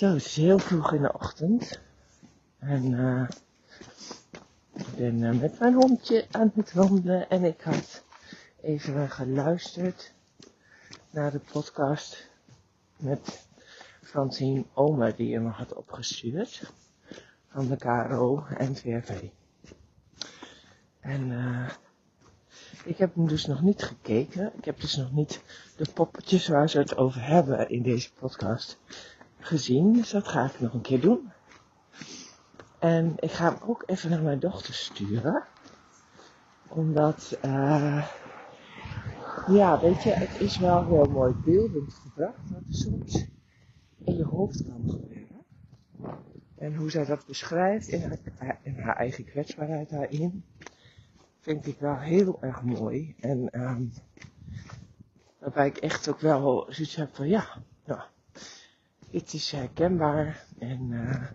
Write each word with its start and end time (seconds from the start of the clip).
Zo, 0.00 0.06
het 0.06 0.24
is 0.24 0.36
heel 0.36 0.58
vroeg 0.58 0.92
in 0.92 1.02
de 1.02 1.12
ochtend. 1.12 1.80
En 2.58 2.98
eh 2.98 3.28
ik 4.72 4.96
ben 4.96 5.22
eh, 5.24 5.40
met 5.40 5.58
mijn 5.58 5.74
hondje 5.74 6.26
aan 6.30 6.52
het 6.54 6.72
wandelen. 6.72 7.30
En 7.30 7.44
ik 7.44 7.60
had 7.60 8.04
even 8.60 9.10
geluisterd 9.10 10.14
naar 11.10 11.30
de 11.30 11.40
podcast 11.52 12.30
met 12.96 13.46
Francine 14.02 14.64
Omer 14.74 15.16
die 15.16 15.28
je 15.28 15.40
me 15.40 15.48
had 15.48 15.74
opgestuurd. 15.74 16.72
Van 17.48 17.68
de 17.68 17.76
KRO 17.76 18.44
en 18.58 18.76
VRV. 18.76 19.28
En 21.00 21.32
eh 21.32 21.70
ik 22.84 22.98
heb 22.98 23.14
hem 23.14 23.28
dus 23.28 23.46
nog 23.46 23.62
niet 23.62 23.82
gekeken. 23.82 24.52
Ik 24.56 24.64
heb 24.64 24.80
dus 24.80 24.96
nog 24.96 25.12
niet 25.12 25.42
de 25.76 25.86
poppetjes 25.94 26.48
waar 26.48 26.70
ze 26.70 26.78
het 26.78 26.96
over 26.96 27.26
hebben 27.26 27.68
in 27.68 27.82
deze 27.82 28.12
podcast 28.12 28.78
gezien. 29.40 29.92
Dus 29.92 30.10
dat 30.10 30.28
ga 30.28 30.44
ik 30.44 30.60
nog 30.60 30.74
een 30.74 30.80
keer 30.80 31.00
doen. 31.00 31.32
En 32.78 33.14
ik 33.16 33.30
ga 33.30 33.52
hem 33.52 33.68
ook 33.68 33.82
even 33.86 34.10
naar 34.10 34.22
mijn 34.22 34.38
dochter 34.38 34.74
sturen. 34.74 35.44
Omdat, 36.68 37.38
eh 37.40 38.06
ja, 39.46 39.80
weet 39.80 40.02
je, 40.02 40.10
het 40.10 40.40
is 40.40 40.58
wel 40.58 40.86
heel 40.86 41.04
mooi 41.04 41.34
beeldend 41.44 41.94
gebracht 41.94 42.50
wat 42.50 42.62
er 42.68 42.74
soms 42.74 43.26
in 44.04 44.16
je 44.16 44.24
hoofd 44.24 44.64
kan 44.64 44.90
gebeuren. 44.90 45.44
En 46.58 46.74
hoe 46.74 46.90
zij 46.90 47.04
dat 47.04 47.26
beschrijft 47.26 47.88
in 47.88 48.78
haar, 48.78 48.96
eigen 48.96 49.24
kwetsbaarheid 49.24 49.90
daarin, 49.90 50.44
vind 51.40 51.66
ik 51.66 51.78
wel 51.78 51.98
heel 51.98 52.42
erg 52.42 52.62
mooi. 52.62 53.14
En 53.20 53.50
ehm 53.50 53.82
waarbij 55.38 55.66
ik 55.66 55.76
echt 55.76 56.08
ook 56.08 56.20
wel 56.20 56.66
zoiets 56.68 56.96
heb 56.96 57.14
van, 57.14 57.28
ja, 57.28 57.62
dit 59.10 59.32
is 59.32 59.50
herkenbaar 59.50 60.44
en 60.58 60.92
eh 60.92 61.26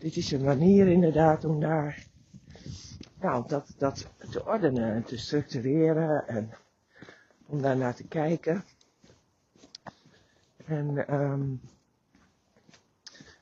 dit 0.00 0.16
is 0.16 0.30
een 0.30 0.44
manier 0.44 0.86
inderdaad 0.86 1.44
om 1.44 1.60
daar, 1.60 2.06
om 3.20 3.44
dat, 3.46 3.74
dat 3.78 4.06
te 4.30 4.46
ordenen 4.46 4.94
en 4.94 5.04
te 5.04 5.18
structureren 5.18 6.28
en 6.28 6.50
om 7.46 7.62
daar 7.62 7.76
naar 7.76 7.94
te 7.94 8.06
kijken. 8.06 8.64
En, 10.64 11.06
ehm 11.06 11.54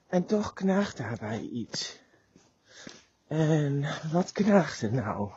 en 0.08 0.24
toch 0.24 0.52
knaagt 0.52 0.96
daarbij 0.96 1.40
iets. 1.40 2.00
En 3.26 3.84
wat 4.12 4.32
knaagt 4.32 4.82
er 4.82 4.92
nou? 4.92 5.30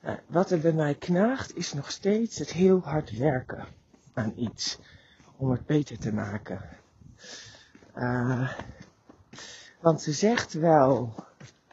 Nou, 0.00 0.18
wat 0.26 0.50
er 0.50 0.60
bij 0.60 0.72
mij 0.72 0.94
knaagt 0.94 1.56
is 1.56 1.72
nog 1.72 1.90
steeds 1.90 2.38
het 2.38 2.52
heel 2.52 2.80
hard 2.80 3.16
werken 3.18 3.66
aan 4.12 4.32
iets. 4.36 4.78
Om 5.36 5.50
het 5.50 5.66
beter 5.66 5.98
te 5.98 6.12
maken. 6.12 6.60
Uh, 7.96 8.52
want 9.80 10.02
ze 10.02 10.12
zegt 10.12 10.52
wel 10.52 11.14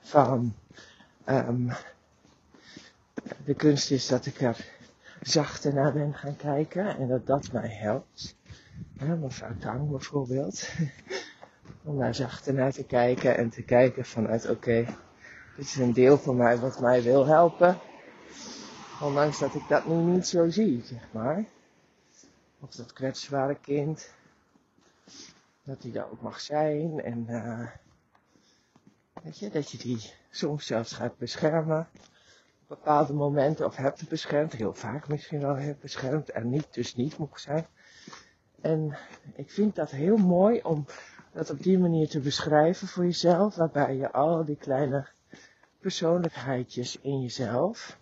van, 0.01 0.53
um, 1.25 1.71
de 3.45 3.53
kunst 3.53 3.91
is 3.91 4.07
dat 4.07 4.25
ik 4.25 4.41
er 4.41 4.65
zachter 5.21 5.73
naar 5.73 5.93
ben 5.93 6.13
gaan 6.13 6.35
kijken 6.35 6.97
en 6.97 7.07
dat 7.07 7.27
dat 7.27 7.51
mij 7.51 7.69
helpt. 7.69 8.35
Ja, 8.97 9.15
mevrouw 9.15 9.57
Tang 9.59 9.89
bijvoorbeeld. 9.89 10.69
Om 11.83 11.99
daar 11.99 12.15
zachter 12.15 12.53
naar 12.53 12.71
te 12.71 12.83
kijken 12.83 13.37
en 13.37 13.49
te 13.49 13.61
kijken 13.61 14.05
vanuit 14.05 14.49
oké, 14.49 14.85
dit 15.55 15.65
is 15.65 15.75
een 15.75 15.93
deel 15.93 16.17
van 16.17 16.35
mij 16.35 16.57
wat 16.57 16.79
mij 16.79 17.01
wil 17.01 17.25
helpen. 17.25 17.77
Ondanks 19.01 19.39
dat 19.39 19.55
ik 19.55 19.67
dat 19.69 19.87
nu 19.87 19.95
niet 19.95 20.27
zo 20.27 20.49
zie, 20.49 20.81
zeg 20.85 21.07
maar. 21.11 21.45
Of 22.59 22.69
dat 22.75 22.93
kwetsbare 22.93 23.57
kind. 23.61 24.09
Dat 25.63 25.83
hij 25.83 25.91
daar 25.91 26.11
ook 26.11 26.21
mag 26.21 26.39
zijn 26.39 27.01
en 27.01 27.25
uh, 27.29 27.67
Weet 29.23 29.39
je, 29.39 29.49
dat 29.49 29.71
je 29.71 29.77
die 29.77 30.13
soms 30.29 30.65
zelfs 30.65 30.93
gaat 30.93 31.17
beschermen. 31.17 31.87
Op 32.61 32.67
bepaalde 32.67 33.13
momenten 33.13 33.65
of 33.65 33.75
hebt 33.75 34.09
beschermd. 34.09 34.53
Heel 34.53 34.73
vaak 34.73 35.07
misschien 35.07 35.39
wel 35.39 35.55
hebt 35.55 35.81
beschermd. 35.81 36.29
En 36.29 36.49
niet, 36.49 36.73
dus 36.73 36.95
niet 36.95 37.17
mocht 37.17 37.41
zijn. 37.41 37.65
En 38.61 38.97
ik 39.35 39.51
vind 39.51 39.75
dat 39.75 39.91
heel 39.91 40.17
mooi 40.17 40.61
om 40.61 40.85
dat 41.31 41.49
op 41.49 41.63
die 41.63 41.79
manier 41.79 42.09
te 42.09 42.19
beschrijven 42.19 42.87
voor 42.87 43.03
jezelf. 43.03 43.55
Waarbij 43.55 43.95
je 43.95 44.11
al 44.11 44.45
die 44.45 44.57
kleine 44.57 45.07
persoonlijkheidjes 45.79 46.99
in 47.01 47.21
jezelf. 47.21 47.99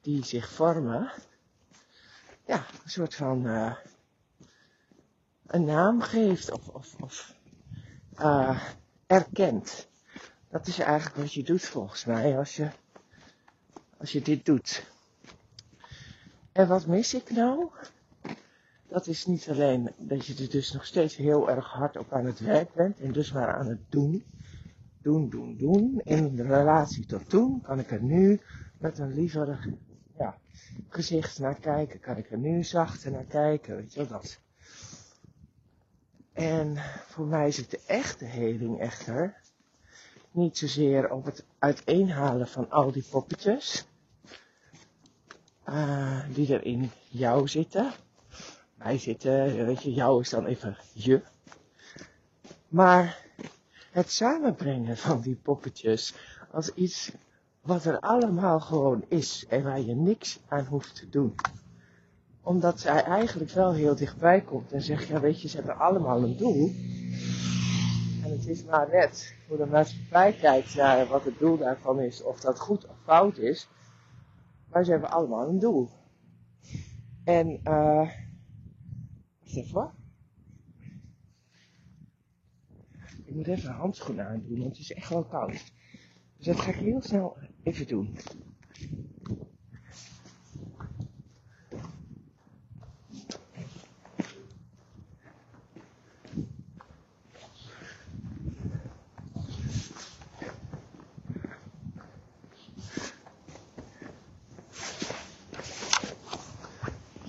Die 0.00 0.24
zich 0.24 0.48
vormen. 0.48 1.12
Ja, 2.44 2.66
een 2.84 2.90
soort 2.90 3.14
van 3.14 3.46
uh, 3.46 3.76
een 5.46 5.64
naam 5.64 6.00
geeft. 6.00 6.50
Of, 6.50 6.94
of, 7.00 7.34
uh, 8.18 8.62
erkent. 9.06 9.88
Dat 10.48 10.66
is 10.66 10.78
eigenlijk 10.78 11.16
wat 11.16 11.32
je 11.32 11.42
doet 11.42 11.64
volgens 11.64 12.04
mij 12.04 12.38
als 12.38 12.56
je, 12.56 12.68
als 13.96 14.12
je 14.12 14.22
dit 14.22 14.44
doet. 14.44 14.86
En 16.52 16.68
wat 16.68 16.86
mis 16.86 17.14
ik 17.14 17.30
nou? 17.30 17.68
Dat 18.88 19.06
is 19.06 19.26
niet 19.26 19.48
alleen 19.48 19.90
dat 19.96 20.26
je 20.26 20.42
er 20.44 20.50
dus 20.50 20.72
nog 20.72 20.86
steeds 20.86 21.16
heel 21.16 21.50
erg 21.50 21.66
hard 21.66 21.96
op 21.96 22.12
aan 22.12 22.24
het 22.24 22.40
werk 22.40 22.74
bent 22.74 23.00
en 23.00 23.12
dus 23.12 23.32
maar 23.32 23.54
aan 23.54 23.66
het 23.66 23.80
doen. 23.88 24.24
Doen, 25.02 25.28
doen, 25.28 25.56
doen. 25.56 26.00
In 26.04 26.36
de 26.36 26.42
relatie 26.42 27.06
tot 27.06 27.28
toen 27.28 27.60
kan 27.60 27.78
ik 27.78 27.90
er 27.90 28.02
nu 28.02 28.40
met 28.78 28.98
een 28.98 29.14
liever 29.14 29.76
ja, 30.18 30.38
gezicht 30.88 31.38
naar 31.38 31.60
kijken. 31.60 32.00
Kan 32.00 32.16
ik 32.16 32.30
er 32.30 32.38
nu 32.38 32.64
zachter 32.64 33.10
naar 33.10 33.24
kijken. 33.24 33.76
Weet 33.76 33.92
je 33.92 33.98
wel 33.98 34.08
dat. 34.08 34.40
En 36.36 36.76
voor 37.06 37.26
mij 37.26 37.46
het 37.46 37.70
de 37.70 37.80
echte 37.86 38.24
heling 38.24 38.80
echter 38.80 39.40
niet 40.30 40.58
zozeer 40.58 41.10
op 41.10 41.24
het 41.24 41.44
uiteenhalen 41.58 42.48
van 42.48 42.70
al 42.70 42.92
die 42.92 43.04
poppetjes. 43.10 43.86
Uh, 45.68 46.20
die 46.34 46.54
er 46.54 46.64
in 46.64 46.90
jou 47.08 47.48
zitten. 47.48 47.92
Wij 48.74 48.98
zitten, 48.98 49.66
weet 49.66 49.82
je, 49.82 49.92
jou 49.92 50.20
is 50.20 50.30
dan 50.30 50.46
even 50.46 50.76
je. 50.92 51.22
Maar 52.68 53.18
het 53.90 54.10
samenbrengen 54.10 54.96
van 54.96 55.20
die 55.20 55.36
poppetjes 55.36 56.14
als 56.50 56.74
iets 56.74 57.12
wat 57.60 57.84
er 57.84 58.00
allemaal 58.00 58.60
gewoon 58.60 59.04
is 59.08 59.44
en 59.48 59.62
waar 59.62 59.80
je 59.80 59.94
niks 59.94 60.40
aan 60.48 60.66
hoeft 60.66 60.94
te 60.94 61.08
doen. 61.08 61.34
Omdat 62.46 62.80
zij 62.80 63.02
eigenlijk 63.02 63.50
wel 63.50 63.72
heel 63.72 63.96
dichtbij 63.96 64.40
komt 64.40 64.72
en 64.72 64.82
zegt, 64.82 65.06
ja 65.06 65.20
weet 65.20 65.42
je, 65.42 65.48
ze 65.48 65.56
hebben 65.56 65.78
allemaal 65.78 66.22
een 66.22 66.36
doel. 66.36 66.68
En 68.22 68.30
het 68.30 68.46
is 68.46 68.64
maar 68.64 68.88
net 68.90 69.34
hoe 69.48 69.56
de 69.56 69.66
maatschappij 69.66 70.32
kijkt 70.32 70.74
naar 70.74 71.06
wat 71.06 71.24
het 71.24 71.38
doel 71.38 71.58
daarvan 71.58 72.00
is, 72.00 72.22
of 72.22 72.40
dat 72.40 72.60
goed 72.60 72.86
of 72.86 72.96
fout 73.02 73.38
is. 73.38 73.68
Maar 74.70 74.84
ze 74.84 74.90
hebben 74.90 75.10
allemaal 75.10 75.48
een 75.48 75.58
doel. 75.58 75.88
En, 77.24 77.60
eh, 77.62 78.10
uh, 79.56 79.72
hoor. 79.72 79.92
Ik 83.24 83.34
moet 83.34 83.46
even 83.46 83.72
handschoenen 83.72 84.26
aandoen, 84.26 84.58
want 84.58 84.70
het 84.70 84.78
is 84.78 84.92
echt 84.92 85.08
wel 85.08 85.24
koud. 85.24 85.72
Dus 86.36 86.46
dat 86.46 86.60
ga 86.60 86.70
ik 86.70 86.76
heel 86.76 87.02
snel 87.02 87.36
even 87.62 87.86
doen. 87.86 88.16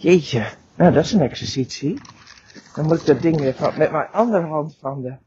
Jeetje, 0.08 0.54
nou 0.76 0.94
dat 0.94 1.06
is 1.06 1.12
een 1.12 1.22
exercitie. 1.22 2.02
Dan 2.76 2.86
moet 2.86 3.00
ik 3.00 3.06
dat 3.06 3.22
ding 3.22 3.40
weer 3.40 3.74
met 3.78 3.92
mijn 3.92 4.08
andere 4.12 4.46
hand 4.46 4.76
van 4.76 5.02
de 5.02 5.18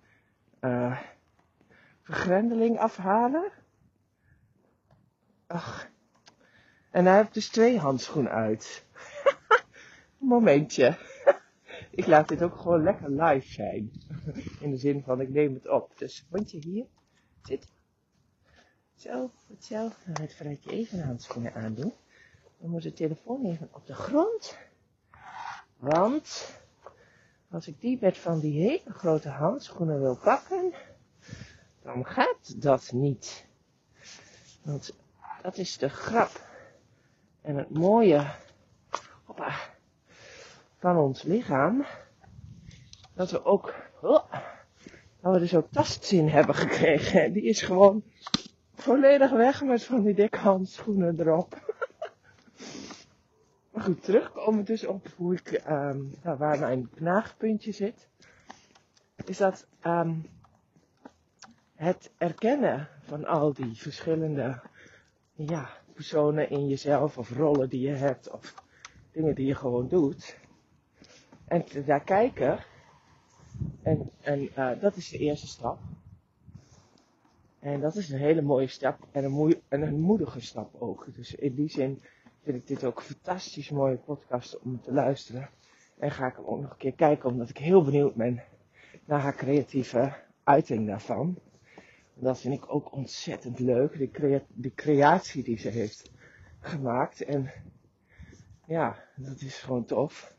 uh, 0.61 1.01
vergrendeling 2.03 2.79
afhalen. 2.79 3.53
Ach. 5.47 5.91
En 6.91 7.05
hij 7.05 7.17
heeft 7.17 7.35
dus 7.35 7.49
twee 7.49 7.79
handschoenen 7.79 8.33
uit. 8.33 8.85
Momentje. 10.19 10.99
ik 12.01 12.07
laat 12.07 12.29
dit 12.29 12.43
ook 12.43 12.57
gewoon 12.57 12.83
lekker 12.83 13.11
live 13.11 13.53
zijn. 13.53 13.91
In 14.61 14.71
de 14.71 14.77
zin 14.77 15.03
van 15.03 15.21
ik 15.21 15.29
neem 15.29 15.55
het 15.55 15.69
op. 15.69 15.99
Dus 15.99 16.27
hondje 16.31 16.59
hier. 16.59 16.87
Zit. 17.43 17.67
Zo, 18.95 19.31
goed 19.47 19.65
zo. 19.65 19.89
Dan 20.07 20.29
ga 20.29 20.45
ik 20.45 20.67
even 20.67 21.03
handschoenen 21.03 21.55
aandoen. 21.55 21.93
Dan 22.61 22.71
moet 22.71 22.83
de 22.83 22.93
telefoon 22.93 23.45
even 23.45 23.69
op 23.73 23.87
de 23.87 23.95
grond. 23.95 24.59
Want 25.81 26.59
als 27.51 27.69
ik 27.69 27.81
die 27.81 27.99
met 28.01 28.19
van 28.19 28.41
die 28.41 28.61
hele 28.63 28.93
grote 28.93 29.29
handschoenen 29.29 30.01
wil 30.01 30.17
pakken, 30.17 30.73
dan 31.83 32.07
gaat 32.07 32.63
dat 32.63 32.93
niet. 32.93 33.47
Want 34.63 34.95
dat 35.43 35.57
is 35.57 35.79
de 35.79 35.89
grap 35.89 36.49
en 37.43 37.57
het 37.57 37.71
mooie 37.71 38.31
hoppa, 39.25 39.55
van 40.79 40.97
ons 40.97 41.23
lichaam. 41.23 41.87
Dat 43.15 43.31
we 43.31 43.45
ook 43.45 43.75
oh, 44.01 44.33
dat 45.21 45.33
we 45.33 45.39
dus 45.39 45.55
ook 45.55 45.71
tastzin 45.71 46.29
hebben 46.29 46.55
gekregen. 46.55 47.33
Die 47.33 47.43
is 47.43 47.63
gewoon 47.63 48.03
volledig 48.75 49.31
weg 49.31 49.63
met 49.63 49.85
van 49.85 50.03
die 50.03 50.15
dikke 50.15 50.39
handschoenen 50.39 51.21
erop. 51.21 51.70
Goed, 53.81 54.03
terugkomen 54.03 54.65
dus 54.65 54.87
op 54.87 55.09
hoe 55.17 55.35
ik, 55.35 55.63
um, 55.69 56.15
nou, 56.23 56.39
waar 56.39 56.59
mijn 56.59 56.91
knaagpuntje 56.91 57.73
zit. 57.73 58.09
Is 59.25 59.37
dat 59.37 59.67
um, 59.87 60.27
het 61.75 62.11
erkennen 62.19 62.89
van 63.03 63.25
al 63.25 63.53
die 63.53 63.75
verschillende 63.75 64.61
ja, 65.33 65.71
personen 65.95 66.51
in 66.51 66.69
jezelf 66.69 67.19
of 67.19 67.31
rollen 67.31 67.69
die 67.69 67.81
je 67.81 67.95
hebt 67.95 68.31
of 68.31 68.55
dingen 69.13 69.35
die 69.35 69.47
je 69.47 69.55
gewoon 69.55 69.89
doet. 69.89 70.39
En 71.45 71.65
daar 71.87 72.05
kijken. 72.05 72.65
En, 73.83 74.11
en 74.21 74.43
uh, 74.43 74.81
dat 74.81 74.97
is 74.97 75.09
de 75.09 75.19
eerste 75.19 75.47
stap. 75.47 75.79
En 77.59 77.81
dat 77.81 77.97
is 77.97 78.11
een 78.11 78.19
hele 78.19 78.43
mooie 78.43 78.67
stap 78.67 79.09
en 79.11 79.25
een, 79.25 79.31
moe 79.31 79.61
en 79.69 79.83
een 79.83 80.01
moedige 80.01 80.41
stap 80.41 80.75
ook. 80.79 81.07
Dus 81.15 81.35
in 81.35 81.55
die 81.55 81.69
zin 81.69 82.03
vind 82.43 82.57
ik 82.57 82.67
dit 82.67 82.85
ook 82.85 82.99
een 82.99 83.05
fantastisch 83.05 83.71
mooie 83.71 83.97
podcast 83.97 84.59
om 84.59 84.81
te 84.81 84.93
luisteren. 84.93 85.51
En 85.99 86.11
ga 86.11 86.27
ik 86.27 86.37
hem 86.37 86.45
ook 86.45 86.61
nog 86.61 86.71
een 86.71 86.77
keer 86.77 86.95
kijken, 86.95 87.31
omdat 87.31 87.49
ik 87.49 87.59
heel 87.59 87.83
benieuwd 87.83 88.15
ben 88.15 88.43
naar 89.05 89.21
haar 89.21 89.35
creatieve 89.35 90.15
uiting 90.45 90.87
daarvan. 90.87 91.39
Dat 92.15 92.41
vind 92.41 92.55
ik 92.55 92.75
ook 92.75 92.93
ontzettend 92.93 93.59
leuk, 93.59 93.99
de, 93.99 94.11
crea 94.11 94.43
de 94.49 94.75
creatie 94.75 95.43
die 95.43 95.59
ze 95.59 95.69
heeft 95.69 96.11
gemaakt. 96.61 97.23
En 97.23 97.51
ja, 98.67 99.05
dat 99.17 99.41
is 99.41 99.59
gewoon 99.59 99.85
tof. 99.85 100.35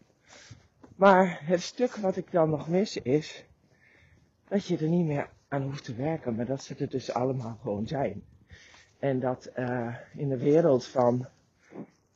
Maar 0.95 1.39
het 1.43 1.61
stuk 1.61 1.95
wat 1.95 2.17
ik 2.17 2.31
dan 2.31 2.49
nog 2.49 2.69
mis 2.69 2.97
is 2.97 3.45
dat 4.47 4.65
je 4.65 4.77
er 4.77 4.87
niet 4.87 5.05
meer 5.05 5.29
aan 5.47 5.61
hoeft 5.61 5.83
te 5.83 5.95
werken, 5.95 6.35
maar 6.35 6.45
dat 6.45 6.63
ze 6.63 6.75
er 6.75 6.89
dus 6.89 7.13
allemaal 7.13 7.57
gewoon 7.61 7.87
zijn. 7.87 8.23
En 8.99 9.19
dat 9.19 9.51
uh, 9.55 9.95
in 10.15 10.29
de 10.29 10.37
wereld 10.37 10.85
van 10.85 11.27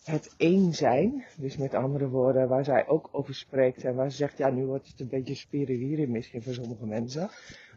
het 0.05 0.33
één 0.37 0.73
zijn, 0.73 1.25
dus 1.37 1.57
met 1.57 1.73
andere 1.73 2.09
woorden, 2.09 2.47
waar 2.47 2.63
zij 2.63 2.87
ook 2.87 3.09
over 3.11 3.35
spreekt 3.35 3.83
en 3.83 3.95
waar 3.95 4.11
ze 4.11 4.17
zegt, 4.17 4.37
ja, 4.37 4.49
nu 4.49 4.65
wordt 4.65 4.87
het 4.87 4.99
een 4.99 5.09
beetje 5.09 5.35
spiriwiri 5.35 6.07
misschien 6.07 6.41
voor 6.41 6.53
sommige 6.53 6.85
mensen. 6.85 7.21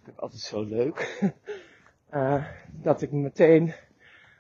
Dat 0.04 0.14
ik 0.14 0.19
altijd 0.19 0.40
zo 0.40 0.62
leuk. 0.62 1.30
uh, 2.14 2.44
dat 2.88 3.02
ik 3.02 3.12
meteen 3.12 3.72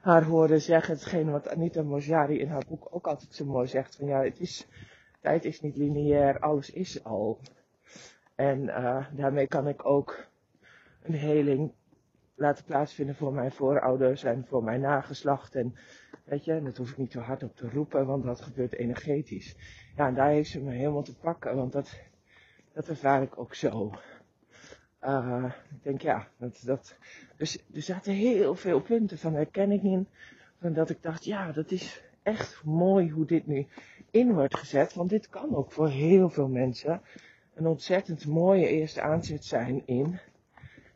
haar 0.00 0.24
hoorde 0.24 0.58
zeggen, 0.58 0.94
hetgeen 0.94 1.30
wat 1.30 1.48
Anita 1.48 1.82
Mojari 1.82 2.38
in 2.38 2.48
haar 2.48 2.64
boek 2.68 2.88
ook 2.90 3.06
altijd 3.06 3.34
zo 3.34 3.44
mooi 3.44 3.66
zegt, 3.66 3.96
van 3.96 4.06
ja, 4.06 4.22
het 4.22 4.40
is, 4.40 4.66
tijd 5.20 5.44
is 5.44 5.60
niet 5.60 5.76
lineair, 5.76 6.38
alles 6.38 6.70
is 6.70 7.04
al. 7.04 7.40
En 8.34 8.62
uh, 8.62 9.06
daarmee 9.12 9.46
kan 9.46 9.68
ik 9.68 9.86
ook 9.86 10.26
een 11.02 11.14
heling 11.14 11.72
laten 12.38 12.64
plaatsvinden 12.64 13.14
voor 13.14 13.32
mijn 13.32 13.52
voorouders 13.52 14.24
en 14.24 14.44
voor 14.48 14.64
mijn 14.64 14.80
nageslacht. 14.80 15.54
En 15.54 15.74
weet 16.24 16.44
je, 16.44 16.62
dat 16.62 16.76
hoef 16.76 16.90
ik 16.90 16.96
niet 16.96 17.12
zo 17.12 17.20
hard 17.20 17.42
op 17.42 17.56
te 17.56 17.70
roepen, 17.70 18.06
want 18.06 18.24
dat 18.24 18.40
gebeurt 18.40 18.74
energetisch. 18.74 19.56
Ja, 19.96 20.06
en 20.06 20.14
daar 20.14 20.30
heeft 20.30 20.50
ze 20.50 20.60
me 20.60 20.72
helemaal 20.72 21.02
te 21.02 21.16
pakken, 21.16 21.56
want 21.56 21.72
dat, 21.72 22.00
dat 22.72 22.88
ervaar 22.88 23.22
ik 23.22 23.38
ook 23.38 23.54
zo. 23.54 23.92
Uh, 25.04 25.44
ik 25.70 25.82
denk 25.82 26.00
ja, 26.00 26.28
dat, 26.36 26.62
dat, 26.64 26.96
dus 27.36 27.58
er 27.74 27.82
zaten 27.82 28.12
heel 28.12 28.54
veel 28.54 28.80
punten 28.80 29.18
van 29.18 29.34
herkenning 29.34 29.82
in. 29.82 30.08
Van 30.60 30.72
dat 30.72 30.90
ik 30.90 31.02
dacht, 31.02 31.24
ja, 31.24 31.52
dat 31.52 31.70
is 31.70 32.02
echt 32.22 32.64
mooi 32.64 33.10
hoe 33.10 33.26
dit 33.26 33.46
nu 33.46 33.66
in 34.10 34.34
wordt 34.34 34.56
gezet. 34.56 34.94
Want 34.94 35.10
dit 35.10 35.28
kan 35.28 35.54
ook 35.54 35.72
voor 35.72 35.88
heel 35.88 36.28
veel 36.28 36.48
mensen 36.48 37.02
een 37.54 37.66
ontzettend 37.66 38.26
mooie 38.26 38.68
eerste 38.68 39.00
aanzet 39.00 39.44
zijn 39.44 39.82
in 39.86 40.18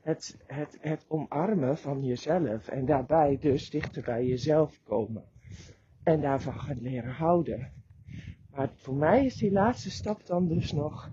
het, 0.02 0.38
het, 0.80 1.04
omarmen 1.08 1.78
van 1.78 2.04
jezelf. 2.04 2.68
En 2.68 2.86
daarbij 2.86 3.38
dus 3.40 3.70
dichter 3.70 4.02
bij 4.02 4.26
jezelf 4.26 4.80
komen. 4.84 5.24
En 6.02 6.20
daarvan 6.20 6.60
gaan 6.60 6.80
leren 6.80 7.12
houden. 7.12 7.72
Maar 8.50 8.70
voor 8.74 8.94
mij 8.94 9.24
is 9.24 9.36
die 9.36 9.52
laatste 9.52 9.90
stap 9.90 10.26
dan 10.26 10.48
dus 10.48 10.72
nog. 10.72 11.10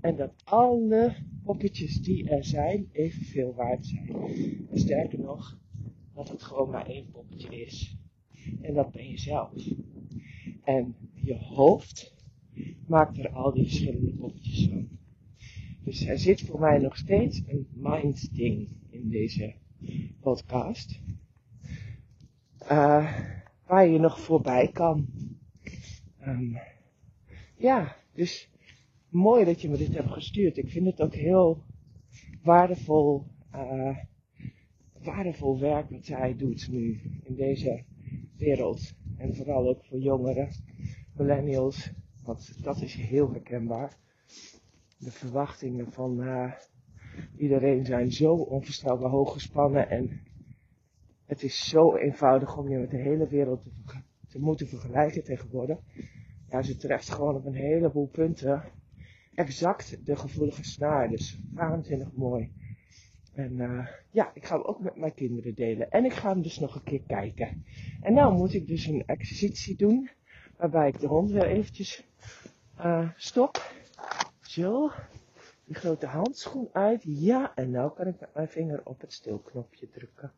En 0.00 0.16
dat 0.16 0.32
alle 0.44 1.14
poppetjes 1.44 2.02
die 2.02 2.30
er 2.30 2.44
zijn 2.44 2.88
evenveel 2.92 3.54
waard 3.54 3.86
zijn. 3.86 4.16
Sterker 4.72 5.18
nog, 5.18 5.58
dat 6.14 6.28
het 6.28 6.42
gewoon 6.42 6.70
maar 6.70 6.86
één 6.86 7.10
poppetje 7.10 7.64
is. 7.64 7.96
En 8.60 8.74
dat 8.74 8.92
ben 8.92 9.08
je 9.08 9.18
zelf. 9.18 9.52
En 10.64 10.94
je 11.14 11.34
hoofd 11.34 12.14
maakt 12.86 13.18
er 13.18 13.28
al 13.28 13.52
die 13.52 13.64
verschillende 13.64 14.12
poppetjes 14.12 14.68
van. 14.68 14.95
Dus 15.86 16.06
er 16.06 16.18
zit 16.18 16.40
voor 16.42 16.60
mij 16.60 16.78
nog 16.78 16.96
steeds 16.96 17.42
een 17.46 17.66
mind 17.72 18.36
ding 18.36 18.68
in 18.90 19.08
deze 19.08 19.54
podcast. 20.20 21.00
Uh, 22.62 23.20
waar 23.66 23.86
je 23.86 23.98
nog 23.98 24.20
voorbij 24.20 24.68
kan. 24.72 25.06
Um, 26.26 26.58
ja, 27.56 27.96
dus 28.14 28.50
mooi 29.08 29.44
dat 29.44 29.60
je 29.60 29.68
me 29.68 29.76
dit 29.76 29.94
hebt 29.94 30.12
gestuurd. 30.12 30.56
Ik 30.56 30.70
vind 30.70 30.86
het 30.86 31.00
ook 31.00 31.14
heel 31.14 31.62
waardevol, 32.42 33.26
uh, 33.54 33.98
waardevol 35.02 35.58
werk 35.58 35.90
wat 35.90 36.04
zij 36.04 36.36
doet 36.36 36.68
nu 36.70 37.00
in 37.22 37.34
deze 37.34 37.84
wereld. 38.36 38.94
En 39.16 39.36
vooral 39.36 39.68
ook 39.68 39.84
voor 39.84 39.98
jongeren, 39.98 40.48
millennials, 41.16 41.90
want 42.22 42.62
dat 42.62 42.82
is 42.82 42.94
heel 42.94 43.30
herkenbaar 43.30 44.04
de 44.98 45.10
verwachtingen 45.10 45.92
van 45.92 46.22
uh, 46.22 46.52
iedereen 47.36 47.84
zijn 47.84 48.12
zo 48.12 48.32
onvoorstelbaar 48.32 49.10
hoog 49.10 49.32
gespannen 49.32 49.90
en 49.90 50.20
het 51.26 51.42
is 51.42 51.68
zo 51.68 51.96
eenvoudig 51.96 52.56
om 52.56 52.68
je 52.68 52.78
met 52.78 52.90
de 52.90 52.96
hele 52.96 53.28
wereld 53.28 53.62
te, 53.62 53.70
te 54.28 54.38
moeten 54.38 54.68
vergelijken 54.68 55.24
tegenwoordig. 55.24 55.78
Ja, 56.48 56.62
ze 56.62 56.76
treft 56.76 57.10
gewoon 57.10 57.34
op 57.34 57.46
een 57.46 57.54
heleboel 57.54 58.06
punten 58.06 58.64
exact 59.34 60.06
de 60.06 60.16
gevoelige 60.16 60.64
snaar. 60.64 61.08
Dus 61.08 61.38
waanzinnig 61.52 62.12
mooi. 62.12 62.52
En 63.34 63.52
uh, 63.52 63.86
ja, 64.10 64.30
ik 64.34 64.44
ga 64.44 64.56
hem 64.56 64.64
ook 64.64 64.80
met 64.80 64.96
mijn 64.96 65.14
kinderen 65.14 65.54
delen. 65.54 65.90
En 65.90 66.04
ik 66.04 66.12
ga 66.12 66.28
hem 66.28 66.42
dus 66.42 66.58
nog 66.58 66.74
een 66.74 66.82
keer 66.82 67.02
kijken. 67.06 67.64
En 68.00 68.14
nou 68.14 68.34
moet 68.34 68.54
ik 68.54 68.66
dus 68.66 68.86
een 68.86 69.02
exercitie 69.06 69.76
doen. 69.76 70.10
Waarbij 70.56 70.88
ik 70.88 71.00
de 71.00 71.06
hond 71.06 71.30
weer 71.30 71.46
eventjes 71.46 72.06
uh, 72.78 73.10
stop. 73.16 73.74
Zo. 74.48 74.92
Die 75.64 75.74
grote 75.74 76.06
handschoen 76.06 76.68
uit. 76.72 77.02
Ja, 77.06 77.54
en 77.54 77.70
nou 77.70 77.92
kan 77.94 78.06
ik 78.06 78.20
met 78.20 78.34
mijn 78.34 78.48
vinger 78.48 78.80
op 78.84 79.00
het 79.00 79.12
stilknopje 79.12 79.90
drukken. 79.90 80.32